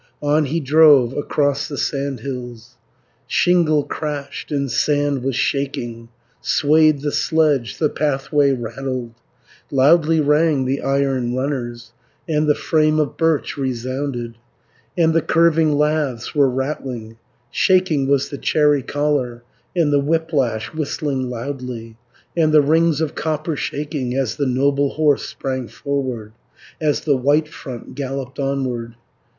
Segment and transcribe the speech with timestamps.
[0.23, 2.75] On he drove across the sandhills,
[3.27, 6.09] Shingle crashed, and sand was shaking,
[6.41, 9.13] Swayed the sledge, the pathway rattled,
[9.69, 11.91] Loudly rang the iron runners,
[12.27, 14.39] And the frame of birch resounded,
[14.97, 17.17] And the curving laths were rattling,
[17.51, 19.43] Shaking was the cherry collar,
[19.75, 21.95] And the whiplash whistling loudly,
[22.35, 26.33] And the rings of copper shaking, 510 As the noble horse sprang forward,
[26.81, 28.95] As the White front galloped onward.